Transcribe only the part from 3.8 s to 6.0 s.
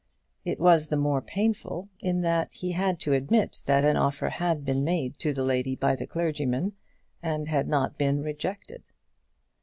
an offer had been made to the lady by